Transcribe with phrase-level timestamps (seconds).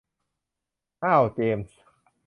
[1.03, 1.77] อ่าวเจมส์